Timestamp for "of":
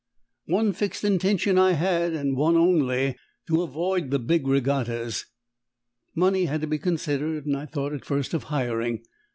8.33-8.45